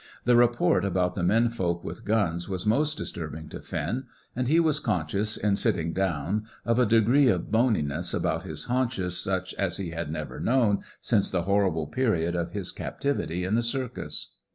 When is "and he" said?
4.35-4.59